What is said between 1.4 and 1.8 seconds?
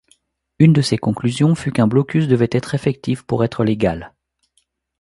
fut